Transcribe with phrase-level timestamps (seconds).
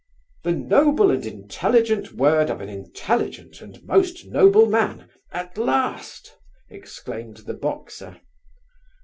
[0.43, 6.37] "The noble and intelligent word of an intelligent and most noble man, at last!"
[6.71, 8.19] exclaimed the boxer.